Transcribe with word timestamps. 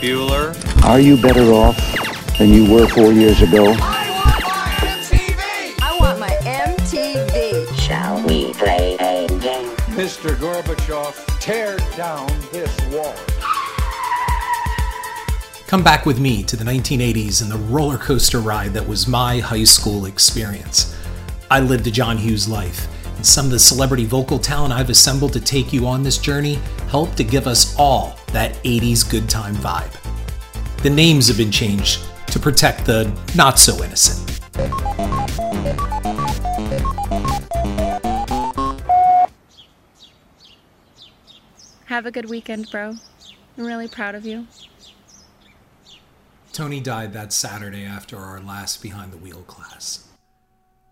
Bueller. 0.00 0.54
Are 0.84 1.00
you 1.00 1.20
better 1.20 1.52
off 1.52 1.76
than 2.36 2.50
you 2.50 2.70
were 2.70 2.86
four 2.86 3.12
years 3.12 3.40
ago? 3.40 3.74
I 3.78 5.96
want 5.98 6.20
my 6.20 6.28
MTV. 6.44 7.74
Shall 7.78 8.22
we 8.26 8.52
play 8.52 8.96
a 9.00 9.26
game? 9.26 9.70
Mr. 9.96 10.36
Gorbachev, 10.36 11.40
tear 11.40 11.78
down 11.96 12.26
this 12.52 12.78
wall. 12.92 13.14
Come 15.66 15.82
back 15.82 16.04
with 16.04 16.20
me 16.20 16.42
to 16.42 16.56
the 16.56 16.64
1980s 16.64 17.40
and 17.40 17.50
the 17.50 17.56
roller 17.56 17.96
coaster 17.96 18.40
ride 18.40 18.74
that 18.74 18.86
was 18.86 19.08
my 19.08 19.38
high 19.38 19.64
school 19.64 20.04
experience. 20.04 20.94
I 21.50 21.60
lived 21.60 21.86
a 21.86 21.90
John 21.90 22.18
Hughes 22.18 22.46
life, 22.46 22.86
and 23.16 23.24
some 23.24 23.46
of 23.46 23.50
the 23.50 23.58
celebrity 23.58 24.04
vocal 24.04 24.38
talent 24.38 24.74
I've 24.74 24.90
assembled 24.90 25.32
to 25.32 25.40
take 25.40 25.72
you 25.72 25.86
on 25.86 26.02
this 26.02 26.18
journey 26.18 26.58
helped 26.90 27.16
to 27.16 27.24
give 27.24 27.46
us 27.46 27.74
all 27.78 28.18
that 28.36 28.52
80s 28.64 29.10
good 29.10 29.30
time 29.30 29.54
vibe. 29.54 29.90
The 30.82 30.90
names 30.90 31.26
have 31.28 31.38
been 31.38 31.50
changed 31.50 32.02
to 32.26 32.38
protect 32.38 32.84
the 32.84 33.10
not 33.34 33.58
so 33.58 33.82
innocent. 33.82 34.28
Have 41.86 42.04
a 42.04 42.10
good 42.10 42.28
weekend, 42.28 42.70
bro. 42.70 42.96
I'm 43.56 43.64
really 43.64 43.88
proud 43.88 44.14
of 44.14 44.26
you. 44.26 44.46
Tony 46.52 46.78
died 46.78 47.14
that 47.14 47.32
Saturday 47.32 47.86
after 47.86 48.18
our 48.18 48.40
last 48.40 48.82
behind 48.82 49.14
the 49.14 49.16
wheel 49.16 49.44
class. 49.46 50.08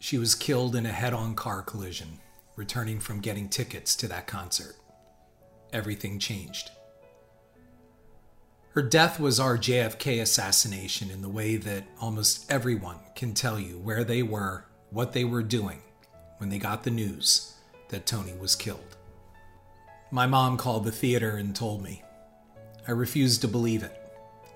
She 0.00 0.18
was 0.18 0.34
killed 0.34 0.74
in 0.74 0.86
a 0.86 0.90
head 0.90 1.14
on 1.14 1.36
car 1.36 1.62
collision, 1.62 2.18
returning 2.56 2.98
from 2.98 3.20
getting 3.20 3.48
tickets 3.48 3.94
to 3.94 4.08
that 4.08 4.26
concert. 4.26 4.74
Everything 5.72 6.18
changed. 6.18 6.72
Her 8.72 8.82
death 8.82 9.18
was 9.18 9.40
our 9.40 9.56
JFK 9.56 10.20
assassination 10.20 11.10
in 11.10 11.22
the 11.22 11.28
way 11.28 11.56
that 11.56 11.84
almost 12.00 12.50
everyone 12.50 12.98
can 13.16 13.32
tell 13.32 13.58
you 13.58 13.78
where 13.78 14.04
they 14.04 14.22
were, 14.22 14.66
what 14.90 15.12
they 15.12 15.24
were 15.24 15.42
doing 15.42 15.82
when 16.36 16.50
they 16.50 16.58
got 16.58 16.84
the 16.84 16.90
news 16.90 17.54
that 17.88 18.06
Tony 18.06 18.34
was 18.34 18.54
killed. 18.54 18.96
My 20.10 20.26
mom 20.26 20.56
called 20.56 20.84
the 20.84 20.92
theater 20.92 21.36
and 21.36 21.56
told 21.56 21.82
me. 21.82 22.02
I 22.86 22.92
refused 22.92 23.40
to 23.40 23.48
believe 23.48 23.82
it, 23.82 24.00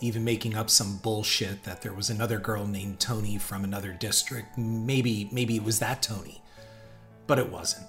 even 0.00 0.24
making 0.24 0.54
up 0.54 0.70
some 0.70 0.98
bullshit 0.98 1.64
that 1.64 1.82
there 1.82 1.92
was 1.92 2.08
another 2.08 2.38
girl 2.38 2.66
named 2.66 3.00
Tony 3.00 3.38
from 3.38 3.64
another 3.64 3.92
district. 3.92 4.56
Maybe 4.56 5.28
maybe 5.32 5.56
it 5.56 5.64
was 5.64 5.78
that 5.80 6.02
Tony. 6.02 6.42
But 7.26 7.38
it 7.38 7.50
wasn't. 7.50 7.86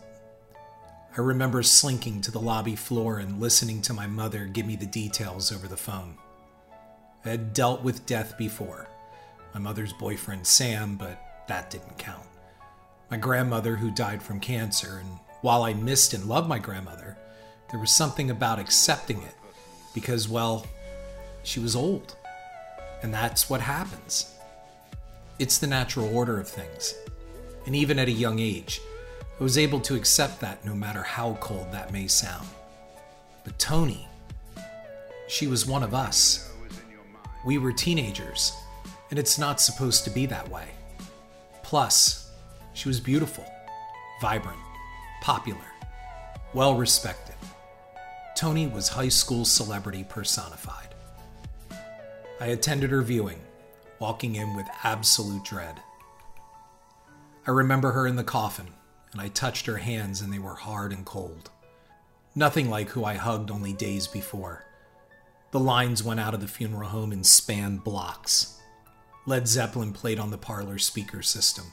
I 1.16 1.22
remember 1.22 1.61
slinking 1.61 2.22
to 2.22 2.31
the 2.31 2.39
lobby 2.39 2.75
floor 2.75 3.19
and 3.19 3.39
listening 3.39 3.83
to 3.83 3.94
my 3.94 4.08
mother 4.08 4.45
give 4.45 4.66
me 4.66 4.75
the 4.75 4.88
details 4.88 5.52
over 5.52 5.67
the 5.67 5.78
phone. 5.78 6.17
I 7.23 7.30
had 7.30 7.53
dealt 7.53 7.83
with 7.83 8.08
death 8.08 8.36
before. 8.36 8.88
My 9.53 9.59
mother's 9.59 9.94
boyfriend, 9.94 10.47
Sam, 10.47 10.95
but 10.95 11.22
that 11.47 11.69
didn't 11.69 12.00
count. 12.00 12.25
My 13.11 13.17
grandmother, 13.17 13.75
who 13.75 13.91
died 13.91 14.23
from 14.23 14.39
cancer, 14.39 14.97
and 14.97 15.19
while 15.41 15.61
I 15.61 15.75
missed 15.75 16.16
and 16.16 16.25
loved 16.25 16.50
my 16.50 16.58
grandmother, 16.58 17.16
there 17.69 17.80
was 17.80 17.91
something 17.91 18.31
about 18.31 18.58
accepting 18.58 19.22
it 19.22 19.36
because, 19.94 20.28
well, 20.28 20.66
she 21.44 21.59
was 21.59 21.75
old. 21.75 22.16
And 23.03 23.14
that's 23.14 23.52
what 23.52 23.61
happens. 23.61 24.34
It's 25.38 25.59
the 25.59 25.67
natural 25.67 26.16
order 26.16 26.39
of 26.39 26.47
things. 26.47 26.95
And 27.67 27.75
even 27.75 28.00
at 28.00 28.08
a 28.08 28.11
young 28.11 28.39
age, 28.39 28.81
I 29.39 29.43
was 29.43 29.57
able 29.57 29.79
to 29.81 29.95
accept 29.95 30.39
that 30.41 30.63
no 30.63 30.75
matter 30.75 31.01
how 31.01 31.33
cold 31.41 31.71
that 31.71 31.91
may 31.91 32.07
sound. 32.07 32.47
But 33.43 33.57
Tony, 33.57 34.07
she 35.27 35.47
was 35.47 35.65
one 35.65 35.83
of 35.83 35.93
us. 35.93 36.51
We 37.45 37.57
were 37.57 37.73
teenagers, 37.73 38.53
and 39.09 39.19
it's 39.19 39.37
not 39.37 39.59
supposed 39.59 40.03
to 40.03 40.09
be 40.11 40.25
that 40.27 40.49
way. 40.49 40.67
Plus, 41.63 42.31
she 42.73 42.88
was 42.88 42.99
beautiful, 42.99 43.45
vibrant, 44.22 44.59
popular, 45.22 45.59
well 46.53 46.75
respected. 46.75 47.35
Tony 48.35 48.67
was 48.67 48.89
high 48.89 49.09
school 49.09 49.45
celebrity 49.45 50.05
personified. 50.07 50.93
I 52.39 52.47
attended 52.47 52.91
her 52.91 53.01
viewing, 53.01 53.39
walking 53.99 54.35
in 54.35 54.55
with 54.55 54.67
absolute 54.83 55.43
dread. 55.43 55.81
I 57.47 57.51
remember 57.51 57.91
her 57.91 58.07
in 58.07 58.16
the 58.16 58.23
coffin, 58.23 58.67
and 59.13 59.22
I 59.22 59.29
touched 59.29 59.68
her 59.68 59.78
hands, 59.78 60.22
and 60.22 60.34
they 60.34 60.40
were 60.40 60.56
hard 60.56 60.91
and 60.91 61.06
cold. 61.06 61.50
Nothing 62.35 62.69
like 62.69 62.90
who 62.90 63.06
I 63.06 63.13
hugged 63.13 63.51
only 63.51 63.74
days 63.74 64.07
before. 64.07 64.66
The 65.51 65.59
lines 65.59 66.03
went 66.03 66.19
out 66.19 66.34
of 66.34 66.41
the 66.41 66.47
funeral 66.47 66.90
home 66.90 67.12
and 67.12 67.25
spanned 67.25 67.84
blocks. 67.84 68.59
Led 69.28 69.47
Zeppelin 69.47 69.94
played 69.94 70.19
on 70.19 70.31
the 70.31 70.38
parlor 70.38 70.79
speaker 70.79 71.22
system. 71.22 71.66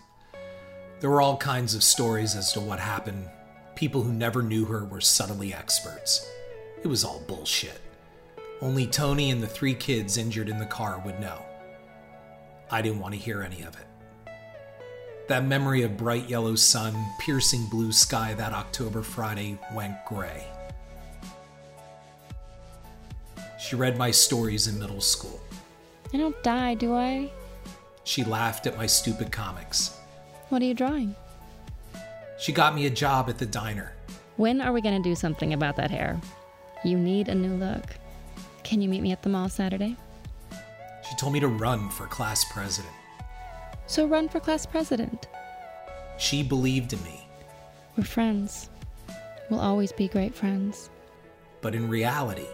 There 1.00 1.08
were 1.08 1.22
all 1.22 1.38
kinds 1.38 1.74
of 1.74 1.82
stories 1.82 2.36
as 2.36 2.52
to 2.52 2.60
what 2.60 2.78
happened. 2.78 3.28
People 3.74 4.02
who 4.02 4.12
never 4.12 4.42
knew 4.42 4.66
her 4.66 4.84
were 4.84 5.00
subtly 5.00 5.54
experts. 5.54 6.30
It 6.82 6.88
was 6.88 7.04
all 7.04 7.22
bullshit. 7.26 7.80
Only 8.60 8.86
Tony 8.86 9.30
and 9.30 9.42
the 9.42 9.46
three 9.46 9.74
kids 9.74 10.18
injured 10.18 10.50
in 10.50 10.58
the 10.58 10.66
car 10.66 11.02
would 11.04 11.18
know. 11.18 11.42
I 12.70 12.82
didn't 12.82 13.00
want 13.00 13.14
to 13.14 13.20
hear 13.20 13.42
any 13.42 13.62
of 13.62 13.74
it. 13.80 13.86
That 15.30 15.46
memory 15.46 15.82
of 15.82 15.96
bright 15.96 16.28
yellow 16.28 16.56
sun, 16.56 16.92
piercing 17.20 17.66
blue 17.66 17.92
sky 17.92 18.34
that 18.34 18.52
October 18.52 19.00
Friday 19.00 19.56
went 19.72 19.94
gray. 20.04 20.44
She 23.56 23.76
read 23.76 23.96
my 23.96 24.10
stories 24.10 24.66
in 24.66 24.76
middle 24.76 25.00
school. 25.00 25.40
I 26.12 26.16
don't 26.16 26.42
die, 26.42 26.74
do 26.74 26.96
I? 26.96 27.30
She 28.02 28.24
laughed 28.24 28.66
at 28.66 28.76
my 28.76 28.86
stupid 28.86 29.30
comics. 29.30 29.96
What 30.48 30.62
are 30.62 30.64
you 30.64 30.74
drawing? 30.74 31.14
She 32.40 32.50
got 32.50 32.74
me 32.74 32.86
a 32.86 32.90
job 32.90 33.28
at 33.28 33.38
the 33.38 33.46
diner. 33.46 33.92
When 34.36 34.60
are 34.60 34.72
we 34.72 34.80
going 34.80 35.00
to 35.00 35.08
do 35.08 35.14
something 35.14 35.52
about 35.52 35.76
that 35.76 35.92
hair? 35.92 36.20
You 36.84 36.98
need 36.98 37.28
a 37.28 37.36
new 37.36 37.54
look. 37.54 37.84
Can 38.64 38.82
you 38.82 38.88
meet 38.88 39.02
me 39.02 39.12
at 39.12 39.22
the 39.22 39.28
mall 39.28 39.48
Saturday? 39.48 39.96
She 41.08 41.14
told 41.14 41.32
me 41.32 41.38
to 41.38 41.46
run 41.46 41.88
for 41.88 42.08
class 42.08 42.44
president. 42.52 42.94
So 43.90 44.06
run 44.06 44.28
for 44.28 44.38
class 44.38 44.64
president. 44.66 45.26
She 46.16 46.44
believed 46.44 46.92
in 46.92 47.02
me, 47.02 47.26
We're 47.96 48.04
friends. 48.04 48.70
We'll 49.50 49.58
always 49.58 49.90
be 49.90 50.06
great 50.06 50.32
friends. 50.32 50.90
but 51.60 51.74
in 51.74 51.88
reality, 51.88 52.46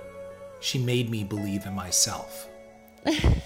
she 0.61 0.79
made 0.79 1.11
me 1.11 1.25
believe 1.25 1.67
in 1.67 1.75
myself. 1.75 2.49
and 3.05 3.45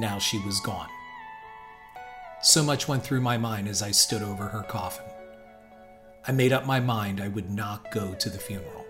now 0.00 0.18
she 0.18 0.38
was 0.38 0.58
gone. 0.60 0.88
So 2.40 2.62
much 2.62 2.88
went 2.88 3.04
through 3.04 3.20
my 3.20 3.36
mind 3.36 3.68
as 3.68 3.82
I 3.82 3.90
stood 3.90 4.22
over 4.22 4.48
her 4.48 4.62
coffin. 4.62 5.04
I 6.26 6.32
made 6.32 6.54
up 6.54 6.64
my 6.64 6.80
mind 6.80 7.20
I 7.20 7.28
would 7.28 7.50
not 7.50 7.90
go 7.90 8.14
to 8.14 8.30
the 8.30 8.38
funeral. 8.38 8.86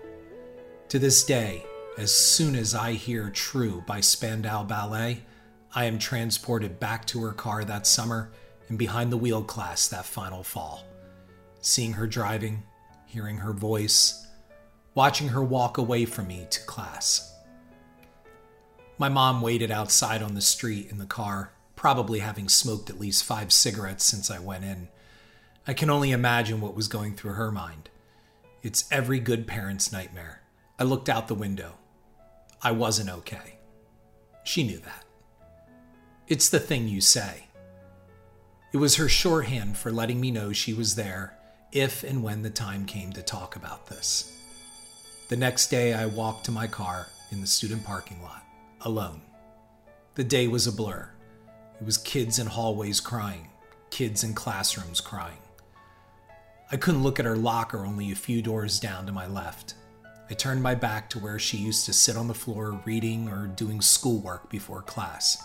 To 0.87 0.97
this 0.97 1.25
day, 1.25 1.65
as 1.97 2.15
soon 2.15 2.55
as 2.55 2.73
I 2.73 2.93
hear 2.93 3.29
True 3.29 3.83
by 3.85 3.99
Spandau 3.99 4.63
Ballet, 4.63 5.23
I 5.75 5.85
am 5.85 5.97
transported 5.97 6.79
back 6.79 7.05
to 7.07 7.21
her 7.23 7.31
car 7.31 7.65
that 7.65 7.87
summer 7.87 8.31
and 8.69 8.77
behind 8.77 9.11
the 9.11 9.17
wheel 9.17 9.43
class 9.43 9.87
that 9.87 10.05
final 10.05 10.43
fall. 10.43 10.85
Seeing 11.61 11.93
her 11.93 12.05
driving, 12.05 12.63
hearing 13.07 13.37
her 13.37 13.53
voice, 13.53 14.27
watching 14.93 15.29
her 15.29 15.43
walk 15.43 15.77
away 15.77 16.05
from 16.05 16.27
me 16.27 16.45
to 16.49 16.59
class. 16.65 17.33
My 18.99 19.09
mom 19.09 19.41
waited 19.41 19.71
outside 19.71 20.21
on 20.21 20.35
the 20.35 20.41
street 20.41 20.91
in 20.91 20.99
the 20.99 21.05
car, 21.05 21.51
probably 21.75 22.19
having 22.19 22.47
smoked 22.47 22.91
at 22.91 22.99
least 22.99 23.23
five 23.23 23.51
cigarettes 23.51 24.05
since 24.05 24.29
I 24.29 24.39
went 24.39 24.63
in. 24.63 24.89
I 25.65 25.73
can 25.73 25.89
only 25.89 26.11
imagine 26.11 26.61
what 26.61 26.75
was 26.75 26.87
going 26.87 27.15
through 27.15 27.33
her 27.33 27.51
mind. 27.51 27.89
It's 28.61 28.85
every 28.91 29.19
good 29.19 29.47
parent's 29.47 29.91
nightmare. 29.91 30.41
I 30.77 30.83
looked 30.83 31.09
out 31.09 31.27
the 31.27 31.35
window. 31.35 31.73
I 32.61 32.71
wasn't 32.71 33.09
okay. 33.09 33.57
She 34.43 34.63
knew 34.63 34.77
that. 34.79 35.02
It's 36.29 36.47
the 36.47 36.59
thing 36.59 36.87
you 36.87 37.01
say. 37.01 37.47
It 38.71 38.77
was 38.77 38.95
her 38.95 39.09
shorthand 39.09 39.77
for 39.77 39.91
letting 39.91 40.21
me 40.21 40.31
know 40.31 40.53
she 40.53 40.73
was 40.73 40.95
there 40.95 41.37
if 41.73 42.03
and 42.03 42.23
when 42.23 42.43
the 42.43 42.49
time 42.49 42.85
came 42.85 43.11
to 43.13 43.21
talk 43.21 43.57
about 43.57 43.87
this. 43.87 44.31
The 45.27 45.35
next 45.35 45.67
day, 45.67 45.93
I 45.93 46.05
walked 46.05 46.45
to 46.45 46.51
my 46.51 46.65
car 46.65 47.07
in 47.31 47.41
the 47.41 47.47
student 47.47 47.83
parking 47.83 48.21
lot, 48.23 48.43
alone. 48.81 49.21
The 50.15 50.23
day 50.23 50.47
was 50.47 50.65
a 50.65 50.71
blur. 50.71 51.09
It 51.81 51.85
was 51.85 51.97
kids 51.97 52.39
in 52.39 52.47
hallways 52.47 53.01
crying, 53.01 53.49
kids 53.89 54.23
in 54.23 54.33
classrooms 54.33 55.01
crying. 55.01 55.39
I 56.71 56.77
couldn't 56.77 57.03
look 57.03 57.19
at 57.19 57.25
her 57.25 57.35
locker 57.35 57.85
only 57.85 58.11
a 58.13 58.15
few 58.15 58.41
doors 58.41 58.79
down 58.79 59.05
to 59.07 59.11
my 59.11 59.27
left. 59.27 59.73
I 60.29 60.35
turned 60.35 60.63
my 60.63 60.73
back 60.73 61.09
to 61.09 61.19
where 61.19 61.37
she 61.37 61.57
used 61.57 61.85
to 61.85 61.93
sit 61.93 62.15
on 62.15 62.29
the 62.29 62.33
floor 62.33 62.81
reading 62.85 63.27
or 63.27 63.47
doing 63.47 63.81
schoolwork 63.81 64.49
before 64.49 64.81
class. 64.83 65.43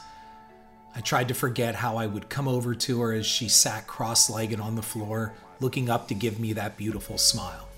I 0.95 1.01
tried 1.01 1.29
to 1.29 1.35
forget 1.35 1.77
how 1.77 1.97
I 1.97 2.07
would 2.07 2.29
come 2.29 2.49
over 2.49 2.75
to 2.75 3.01
her 3.01 3.13
as 3.13 3.27
she 3.27 3.49
sat 3.49 3.87
cross 3.87 4.29
legged 4.29 4.61
on 4.61 4.75
the 4.75 4.83
floor, 4.83 5.33
looking 5.61 5.89
up 5.89 6.09
to 6.09 6.15
give 6.15 6.41
me 6.41 6.53
that 6.55 6.77
beautiful 6.77 7.19
smile. 7.19 7.69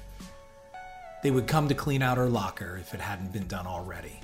They 1.23 1.31
would 1.31 1.47
come 1.47 1.69
to 1.69 1.75
clean 1.75 2.03
out 2.03 2.17
her 2.17 2.29
locker 2.29 2.79
if 2.81 2.95
it 2.95 3.01
hadn't 3.01 3.33
been 3.33 3.47
done 3.47 3.67
already. 3.67 4.21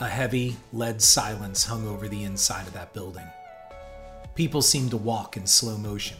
A 0.00 0.08
heavy, 0.08 0.56
lead 0.72 1.00
silence 1.00 1.64
hung 1.64 1.86
over 1.86 2.08
the 2.08 2.24
inside 2.24 2.66
of 2.66 2.72
that 2.74 2.92
building. 2.92 3.26
People 4.34 4.60
seemed 4.60 4.90
to 4.90 4.96
walk 4.96 5.36
in 5.36 5.46
slow 5.46 5.78
motion. 5.78 6.18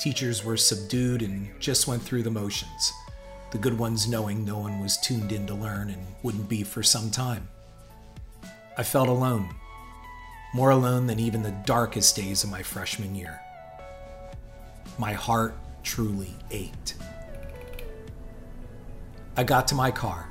Teachers 0.00 0.44
were 0.44 0.56
subdued 0.56 1.22
and 1.22 1.48
just 1.60 1.86
went 1.86 2.02
through 2.02 2.22
the 2.22 2.30
motions, 2.30 2.92
the 3.50 3.58
good 3.58 3.78
ones 3.78 4.08
knowing 4.08 4.44
no 4.44 4.58
one 4.58 4.80
was 4.80 4.96
tuned 4.96 5.30
in 5.30 5.46
to 5.46 5.54
learn 5.54 5.90
and 5.90 6.06
wouldn't 6.22 6.48
be 6.48 6.62
for 6.62 6.82
some 6.82 7.10
time. 7.10 7.48
I 8.78 8.82
felt 8.82 9.08
alone, 9.08 9.54
more 10.52 10.70
alone 10.70 11.06
than 11.06 11.20
even 11.20 11.42
the 11.42 11.62
darkest 11.64 12.16
days 12.16 12.42
of 12.42 12.50
my 12.50 12.62
freshman 12.62 13.14
year. 13.14 13.40
My 14.98 15.12
heart 15.12 15.56
truly 15.82 16.34
ached. 16.50 16.94
I 19.36 19.44
got 19.44 19.68
to 19.68 19.74
my 19.74 19.90
car, 19.90 20.28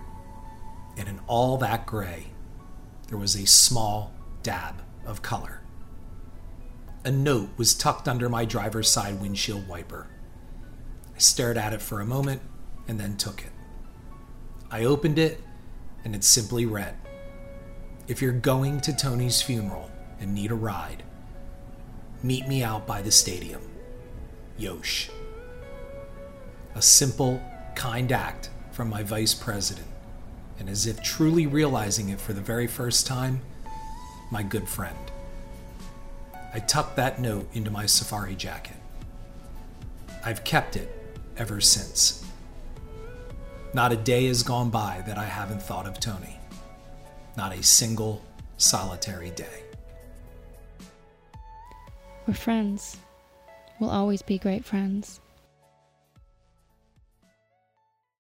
and 0.97 1.07
in 1.07 1.19
all 1.25 1.57
that 1.57 1.85
gray, 1.85 2.27
there 3.07 3.17
was 3.17 3.35
a 3.35 3.47
small 3.47 4.13
dab 4.43 4.81
of 5.05 5.21
color. 5.21 5.61
A 7.05 7.11
note 7.11 7.49
was 7.57 7.73
tucked 7.73 8.07
under 8.07 8.27
my 8.27 8.43
driver's 8.43 8.89
side 8.89 9.21
windshield 9.21 9.67
wiper. 9.67 10.07
I 11.15 11.19
stared 11.19 11.57
at 11.57 11.73
it 11.73 11.81
for 11.81 12.01
a 12.01 12.05
moment 12.05 12.41
and 12.87 12.99
then 12.99 13.15
took 13.15 13.41
it. 13.41 13.51
I 14.69 14.83
opened 14.83 15.17
it, 15.17 15.41
and 16.03 16.13
it 16.13 16.23
simply 16.23 16.65
read 16.65 16.95
If 18.07 18.21
you're 18.21 18.31
going 18.33 18.81
to 18.81 18.95
Tony's 18.95 19.41
funeral 19.41 19.89
and 20.19 20.33
need 20.33 20.51
a 20.51 20.55
ride, 20.55 21.03
meet 22.23 22.47
me 22.47 22.63
out 22.63 22.85
by 22.85 23.01
the 23.01 23.11
stadium. 23.11 23.61
Yosh. 24.57 25.09
A 26.75 26.81
simple, 26.81 27.41
kind 27.75 28.11
act 28.11 28.49
from 28.71 28.89
my 28.89 29.03
vice 29.03 29.33
president, 29.33 29.87
and 30.59 30.69
as 30.69 30.85
if 30.85 31.01
truly 31.01 31.47
realizing 31.47 32.09
it 32.09 32.19
for 32.19 32.33
the 32.33 32.41
very 32.41 32.67
first 32.67 33.07
time, 33.07 33.41
my 34.31 34.43
good 34.43 34.67
friend. 34.67 34.97
I 36.53 36.59
tucked 36.59 36.95
that 36.95 37.19
note 37.19 37.47
into 37.53 37.71
my 37.71 37.85
safari 37.85 38.35
jacket. 38.35 38.77
I've 40.25 40.43
kept 40.43 40.75
it 40.75 40.89
ever 41.37 41.61
since. 41.61 42.25
Not 43.73 43.91
a 43.91 43.97
day 43.97 44.25
has 44.27 44.43
gone 44.43 44.69
by 44.69 45.03
that 45.05 45.17
I 45.17 45.25
haven't 45.25 45.61
thought 45.61 45.85
of 45.85 45.99
Tony. 45.99 46.39
Not 47.37 47.53
a 47.53 47.63
single 47.63 48.23
solitary 48.57 49.29
day. 49.29 49.68
We're 52.29 52.35
friends. 52.35 52.97
We'll 53.79 53.89
always 53.89 54.21
be 54.21 54.37
great 54.37 54.63
friends. 54.63 55.19